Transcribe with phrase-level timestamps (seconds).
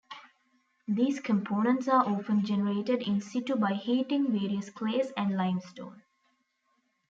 [0.87, 6.01] These components are often generated in situ by heating various clays and limestone.